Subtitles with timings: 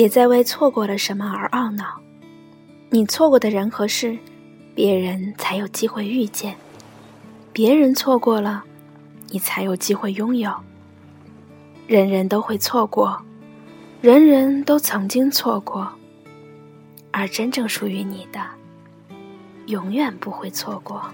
[0.00, 2.00] 也在为错过了什么而懊恼。
[2.88, 4.16] 你错过的人和事，
[4.74, 6.54] 别人才有机会遇见；
[7.52, 8.64] 别人错过了，
[9.28, 10.50] 你才有机会拥有。
[11.86, 13.20] 人人都会错过，
[14.00, 15.86] 人人都曾经错过，
[17.10, 18.40] 而真正属于你的，
[19.66, 21.04] 永远不会错过。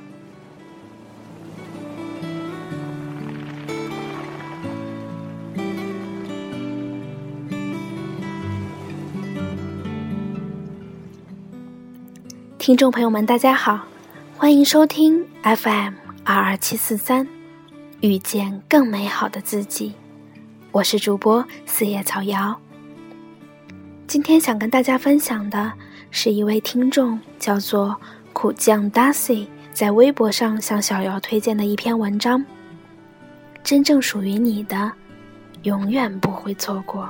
[12.66, 13.87] 听众朋友们，大家好，
[14.37, 17.25] 欢迎收听 FM 二二七四三，
[18.00, 19.95] 遇见更美好的自己。
[20.72, 22.61] 我是主播四叶草瑶。
[24.09, 25.72] 今天想跟大家分享的
[26.11, 27.94] 是一位听众叫做
[28.33, 32.44] 苦酱 Darcy 在微博上向小瑶推荐的一篇文章。
[33.62, 34.91] 真正属于你的，
[35.62, 37.09] 永远不会错过。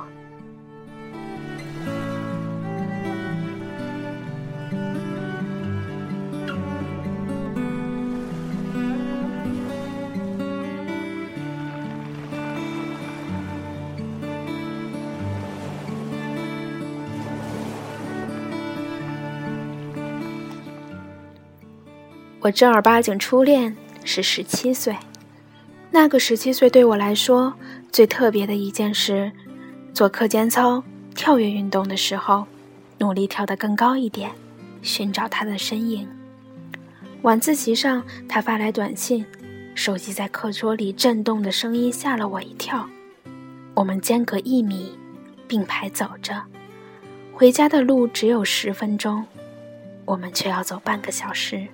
[22.47, 24.95] 我正儿八经初恋是十七岁，
[25.91, 27.53] 那个十七岁对我来说
[27.91, 29.29] 最特别的一件事，
[29.93, 30.81] 做课间操、
[31.13, 32.47] 跳跃运动的时候，
[32.99, 34.31] 努力跳得更高一点，
[34.81, 36.07] 寻找他的身影。
[37.23, 39.25] 晚自习上，他发来短信，
[39.75, 42.87] 手机在课桌里震动的声音吓了我一跳。
[43.73, 44.97] 我们间隔一米，
[45.49, 46.41] 并排走着，
[47.33, 49.25] 回家的路只有十分钟，
[50.05, 51.67] 我们却要走半个小时。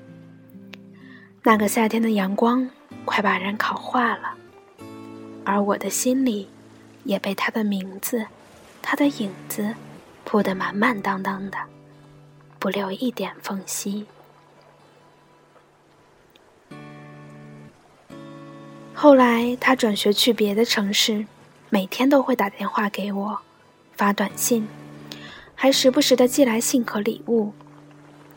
[1.45, 2.69] 那个夏天的阳光
[3.03, 4.33] 快把人烤化了，
[5.43, 6.47] 而我的心里
[7.03, 8.25] 也被他的名字、
[8.81, 9.75] 他的影子
[10.23, 11.57] 铺得满满当当的，
[12.59, 14.05] 不留一点缝隙。
[18.93, 21.25] 后来他转学去别的城市，
[21.69, 23.39] 每天都会打电话给我，
[23.91, 24.65] 发短信，
[25.55, 27.51] 还时不时的寄来信和礼物。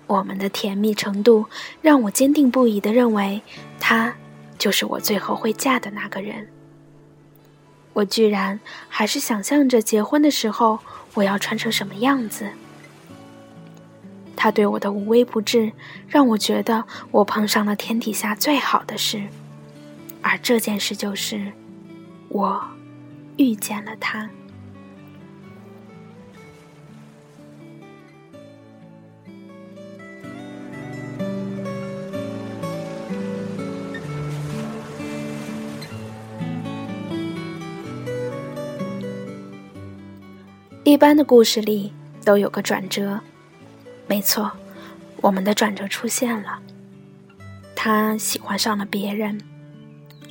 [0.07, 1.47] 我们的甜蜜程度
[1.83, 3.43] 让我坚定不移的认为，
[3.81, 4.15] 他
[4.57, 6.49] 就是我最后会嫁的那个人。
[7.93, 10.79] 我居然还是想象着结婚的时候
[11.15, 12.51] 我要穿成什么样子。
[14.37, 15.73] 他对我的无微不至，
[16.07, 19.23] 让我觉得我碰上了天底下最好的事，
[20.21, 21.53] 而这件事就是，
[22.29, 22.63] 我
[23.39, 24.29] 遇见了他。
[40.87, 41.93] 一般的故事里
[42.25, 43.21] 都有个转折，
[44.07, 44.53] 没错，
[45.17, 46.61] 我们的转折出现了。
[47.75, 49.41] 他喜欢上了别人，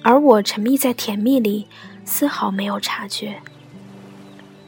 [0.02, 1.68] 而我沉迷在甜蜜里，
[2.06, 3.42] 丝毫没有察觉。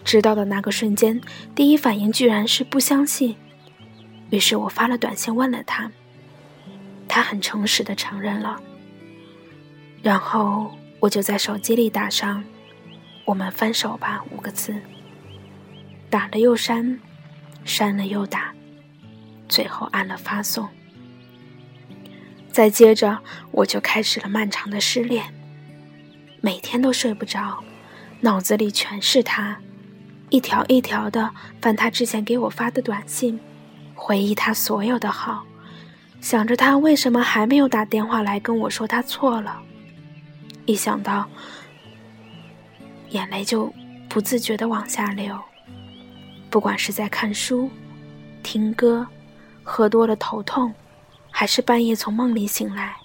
[0.03, 1.21] 知道的那个瞬间，
[1.55, 3.37] 第一反应居然是不相信。
[4.29, 5.89] 于是我发了短信问了他，
[7.07, 8.61] 他很诚实的承认了。
[10.01, 12.43] 然后我就在手机里打上
[13.23, 14.75] “我们分手吧”五个字。
[16.09, 16.99] 打了又删，
[17.65, 18.53] 删了又打，
[19.49, 20.67] 最后按了发送。
[22.49, 23.19] 再接着，
[23.51, 25.25] 我就开始了漫长的失恋，
[26.41, 27.63] 每天都睡不着，
[28.21, 29.59] 脑子里全是他，
[30.29, 31.29] 一条一条的
[31.61, 33.39] 翻他之前给我发的短信，
[33.93, 35.45] 回忆他所有的好，
[36.19, 39.61] 想着他为什么还没有打电话来跟我说他错了，
[40.65, 41.29] 一想到，
[43.09, 43.71] 眼泪就
[44.09, 45.39] 不自觉的往下流。
[46.49, 47.69] 不管是在看书、
[48.41, 49.07] 听歌、
[49.63, 50.73] 喝多了头痛，
[51.29, 52.97] 还是半夜从梦里醒来，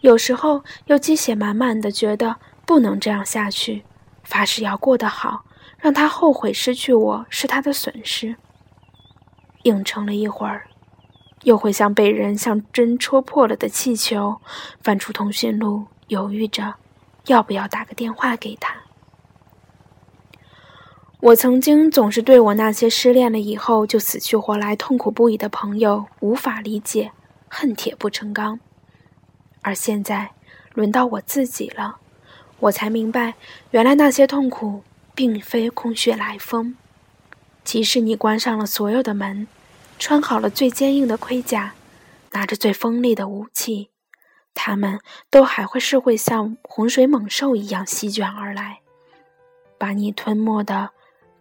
[0.00, 2.36] 有时候又鸡血满满的觉得
[2.66, 3.84] 不能这样下去，
[4.22, 5.44] 发誓要过得好，
[5.78, 8.36] 让他后悔失去我是他的损失。
[9.62, 10.68] 硬撑了一会儿，
[11.44, 14.40] 又会像被人像针戳破了的气球，
[14.82, 16.74] 翻出通讯录，犹豫着
[17.26, 18.81] 要不要打个电话给他。
[21.22, 27.12] 我曾经总是对我那些失恋了以后就死去活来、痛苦不已的朋友无法理解，
[27.46, 28.58] 恨铁不成钢。
[29.60, 30.32] 而现在
[30.74, 31.98] 轮到我自己了，
[32.58, 33.34] 我才明白，
[33.70, 34.82] 原来那些痛苦
[35.14, 36.76] 并非空穴来风。
[37.62, 39.46] 即使你关上了所有的门，
[40.00, 41.74] 穿好了最坚硬的盔甲，
[42.32, 43.90] 拿着最锋利的武器，
[44.54, 44.98] 他们
[45.30, 48.80] 都还会是会像洪水猛兽一样席卷而来，
[49.78, 50.90] 把你吞没的。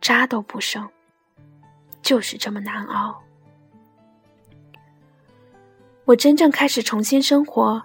[0.01, 0.89] 渣都不剩，
[2.01, 3.21] 就是这么难熬。
[6.05, 7.83] 我真正开始重新生活，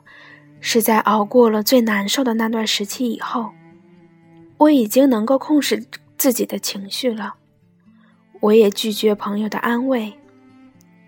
[0.61, 3.53] 是在熬过了最难受的那段时期以后。
[4.59, 5.87] 我已经能够控制
[6.17, 7.35] 自己的情绪了，
[8.41, 10.19] 我也拒绝朋友的安慰。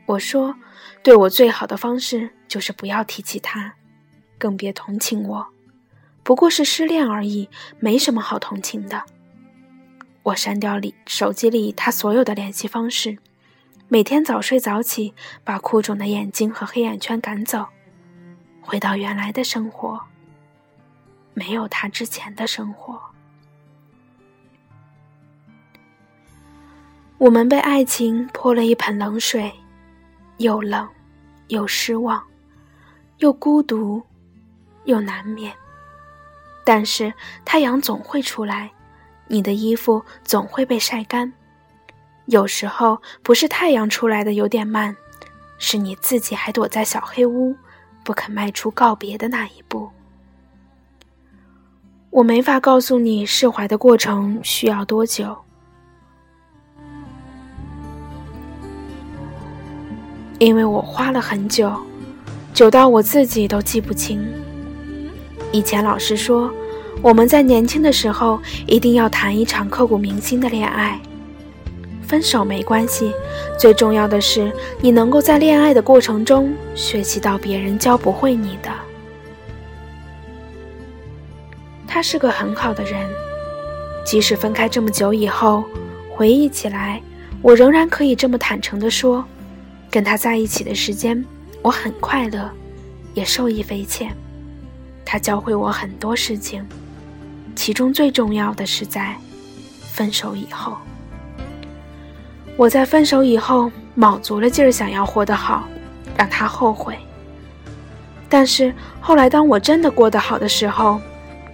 [0.04, 0.54] 我说，
[1.02, 3.74] 对我最好的方式就是不要提起他，
[4.36, 5.46] 更别同情我。
[6.22, 9.02] 不过是失恋而已，没什么好同情的。
[10.28, 13.16] 我删掉里手机里他所有的联系方式，
[13.88, 17.66] 每天早睡早起，把哭肿的眼睛和黑眼圈赶走，
[18.60, 19.98] 回到原来的生活，
[21.32, 23.00] 没有他之前的生活。
[27.16, 29.50] 我们被爱情泼了一盆冷水，
[30.36, 30.86] 又冷，
[31.48, 32.22] 又失望，
[33.16, 34.02] 又孤独，
[34.84, 35.54] 又难免。
[36.64, 37.14] 但是
[37.46, 38.70] 太阳总会出来，
[39.28, 41.32] 你的衣服总会被晒干。
[42.26, 44.96] 有时候不是太阳出来的有点慢，
[45.58, 47.56] 是你自己还躲在小黑屋，
[48.04, 49.90] 不肯迈出告别的那一步。
[52.10, 55.36] 我没法告诉你释怀的过程需要多久。
[60.38, 61.74] 因为我花了很久，
[62.54, 64.26] 久到我自己都记不清。
[65.50, 66.52] 以前老师说，
[67.00, 71.00] 我们在年轻的时候一定要谈一场刻骨铭心的恋爱。
[72.02, 73.12] 分手没关系，
[73.58, 74.50] 最重要的是
[74.80, 78.70] 你能够在恋爱的过程中学习到别人教不会你的。
[81.86, 83.08] 他是个很好的人，
[84.04, 85.64] 即使分开这么久以后，
[86.10, 87.00] 回忆起来，
[87.42, 89.24] 我仍然可以这么坦诚地说。
[89.90, 91.24] 跟他在一起的时间，
[91.62, 92.50] 我很快乐，
[93.14, 94.14] 也受益匪浅。
[95.02, 96.62] 他教会我很多事情，
[97.58, 99.16] 其中最重要的是在
[99.82, 100.78] 分手以后。
[102.56, 105.68] 我在分手以后卯足了劲儿想要活得好，
[106.16, 106.96] 让他后悔。
[108.28, 111.00] 但是后来当我真的过得好的时候，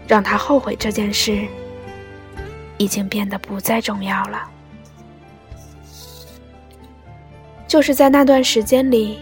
[0.06, 1.46] 让他后悔这件事
[2.76, 4.46] 已经变得不再重要了。
[7.66, 9.20] 就是在那段时间里，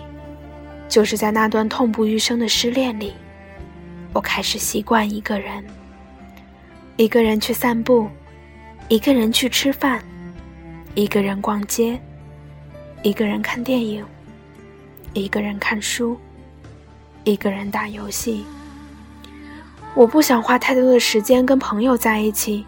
[0.89, 3.15] 就是在那段痛不欲生的失恋里，
[4.13, 5.65] 我开始习惯一个人，
[6.97, 8.09] 一个人去散步，
[8.89, 10.03] 一个人去吃饭，
[10.95, 12.01] 一个人逛街，
[13.03, 14.05] 一个人看电影，
[15.13, 16.17] 一个人看书，
[17.25, 18.45] 一个人打游戏。
[19.95, 22.65] 我不想花太多的时间跟朋友在一起，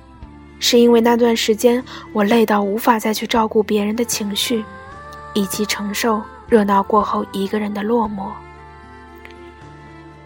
[0.58, 1.82] 是因为那段时间
[2.12, 4.64] 我累到无法再去照顾别人的情绪。
[5.36, 8.30] 以及承受热闹过后一个人的落寞。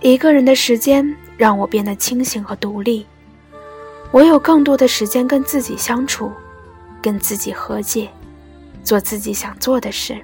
[0.01, 3.07] 一个人的时间让我变得清醒和独立，
[4.11, 6.33] 我有更多的时间跟自己相处，
[7.03, 8.09] 跟自己和解，
[8.83, 10.17] 做自己想做的事。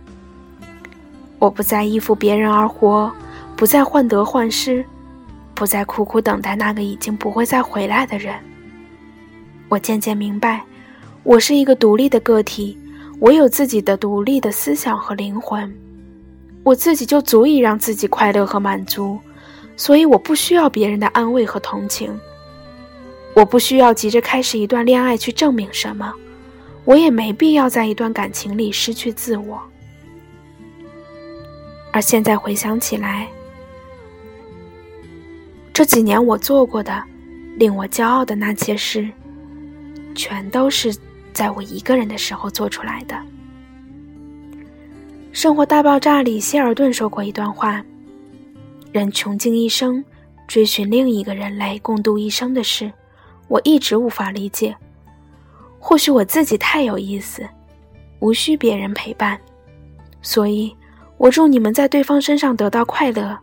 [1.39, 3.13] 我不再依附别人而活，
[3.55, 4.85] 不再患得患失，
[5.55, 8.35] 不再苦苦等待那个已经不会再回来的人。
[9.69, 10.65] 我渐渐明白，
[11.23, 12.79] 我是一个独立的个体。
[13.21, 15.73] 我有自己的独立的思想和灵魂，
[16.63, 19.19] 我自己就足以让自己快乐和满足，
[19.77, 22.19] 所以我不需要别人的安慰和同情。
[23.35, 26.13] 我不需要急着开始一段恋爱去证明什么，
[26.85, 29.61] 我也没必要在一段感情里失去自我。
[31.93, 33.29] 而现在回想起来，
[35.73, 37.03] 这几年我做过的、
[37.57, 39.09] 令我骄傲的那些事，
[40.15, 40.95] 全都是。
[41.35, 43.17] 在我一个人的时候做出来的。
[45.33, 47.85] 《生活大爆炸》里，希尔顿说过一段话
[48.95, 50.05] ：“人穷尽一生
[50.47, 52.89] 追寻另一个人类共度一生的事，
[53.49, 54.77] 我一直无法理解。
[55.79, 57.47] 或许我自己太有意思，
[58.21, 59.41] 无需别人陪伴，
[60.23, 60.75] 所以
[61.17, 63.39] 我祝你们在对方身上得到快乐，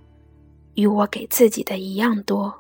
[0.74, 2.54] 与我给自己的一样多。”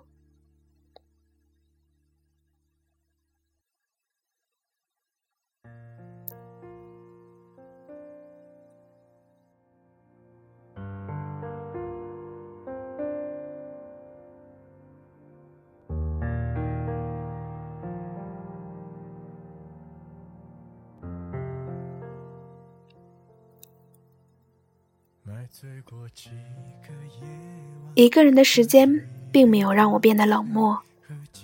[27.94, 30.80] 一个人的时间并没有让我变得冷漠，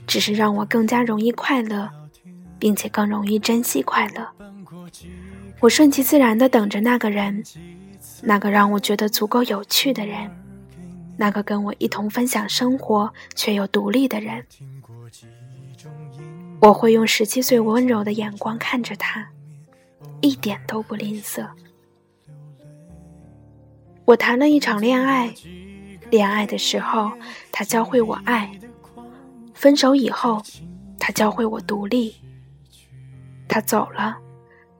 [0.05, 1.89] 只是让我更加容易快乐，
[2.57, 4.27] 并且更容易珍惜快乐。
[5.59, 7.43] 我顺其自然的等着那个人，
[8.21, 10.29] 那个让我觉得足够有趣的人，
[11.17, 14.45] 那个跟我一同分享生活却又独立的人。
[16.59, 19.27] 我会用十七岁温柔的眼光看着他，
[20.21, 21.47] 一点都不吝啬。
[24.07, 25.33] 我谈了一场恋爱，
[26.09, 27.11] 恋爱的时候，
[27.51, 28.49] 他教会我爱；
[29.53, 30.41] 分手以后，
[30.97, 32.15] 他教会我独立。
[33.49, 34.17] 他走了，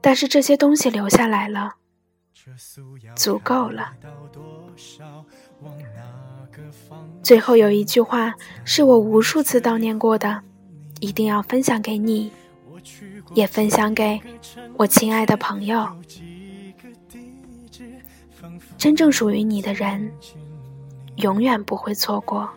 [0.00, 1.74] 但是这些东西留下来了，
[3.14, 3.92] 足够了。
[7.22, 10.42] 最后有一句话是我无数次悼念过的，
[11.00, 12.32] 一定要分享给你，
[13.34, 14.22] 也分享给
[14.78, 15.86] 我亲爱的朋友。
[18.78, 20.08] 真正属于你的人，
[21.16, 22.48] 永远不会错过。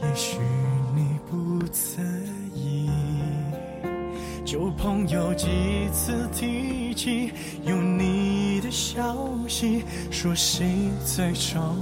[0.00, 0.38] 也许
[0.96, 2.02] 你不在
[2.52, 2.90] 意，
[4.44, 7.32] 旧朋友几次提起
[7.64, 11.76] 有你的消息，说谁在照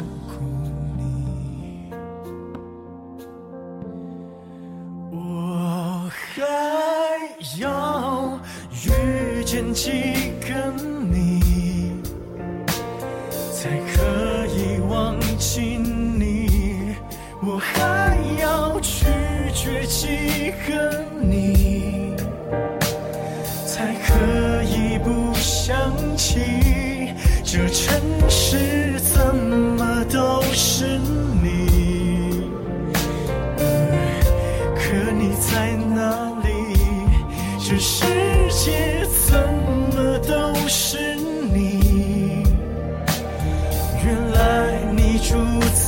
[45.28, 45.34] 住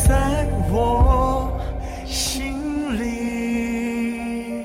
[0.04, 1.56] 在我
[2.04, 2.52] 心
[2.98, 4.64] 里。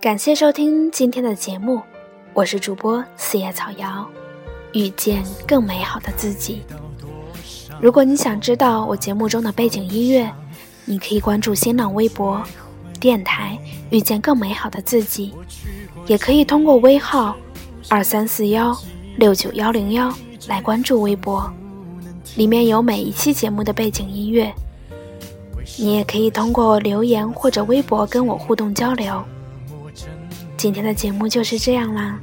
[0.00, 1.82] 感谢收听今天的节目，
[2.32, 4.06] 我是主播四叶草瑶，
[4.72, 6.62] 遇见更美好的自己。
[7.78, 10.32] 如果你想知道我节目中的背景音乐，
[10.86, 12.42] 你可以关注新浪微博
[12.98, 13.58] 电台
[13.92, 15.34] “遇见更美好的自己”，
[16.08, 17.36] 也可以通过微号
[17.90, 18.74] 二三四幺
[19.18, 20.10] 六九幺零幺
[20.48, 21.52] 来关注微博，
[22.34, 24.52] 里面有每一期节目的背景音乐。
[25.78, 29.22] 你也可以通过留言或者微博跟我互动交流。
[30.56, 32.18] 今天的节目就是这样啦。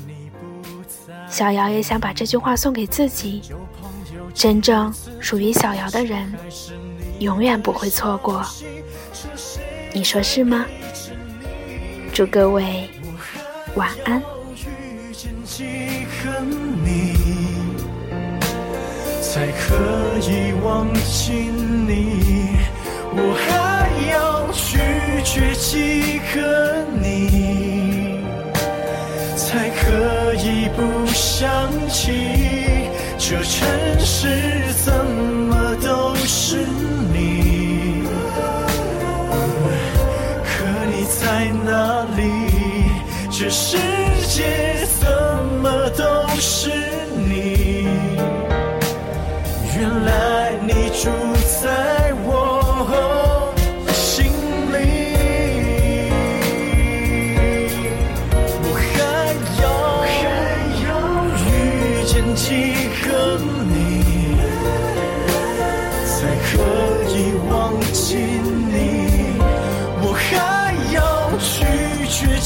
[1.30, 3.42] 小瑶也想把这句话送给自己：
[4.34, 6.32] 真正属于小瑶的人，
[7.20, 8.44] 永远不会错过。
[9.94, 10.66] 你说是吗？
[12.14, 12.90] 祝各位
[13.76, 14.22] 晚安。
[19.34, 19.74] 才可
[20.30, 21.34] 以忘记
[21.88, 22.56] 你，
[23.16, 24.78] 我还要拒
[25.24, 28.20] 绝几个你。
[29.36, 31.50] 才可以不想
[31.90, 32.12] 起，
[33.18, 36.58] 这城市怎么都是
[37.12, 38.04] 你？
[40.46, 42.22] 可你在哪里？
[43.32, 43.78] 这世
[44.28, 45.10] 界怎
[45.60, 46.04] 么都
[46.40, 46.70] 是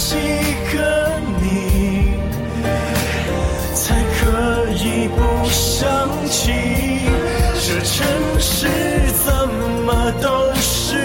[0.08, 0.16] 几
[0.72, 2.14] 个你
[3.76, 6.54] 才可以不想起，
[7.56, 8.08] 这城
[8.40, 8.70] 市
[9.26, 9.50] 怎
[9.86, 10.96] 么都是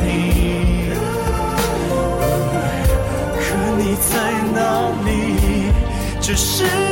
[0.00, 0.88] 你。
[3.36, 3.44] 可
[3.76, 4.58] 你在哪
[5.04, 5.70] 里？
[6.22, 6.85] 这是。